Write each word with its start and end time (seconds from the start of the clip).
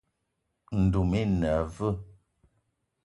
Ndoum 0.81 1.11
i 1.21 1.23
na 1.39 1.49
aveu? 1.59 1.95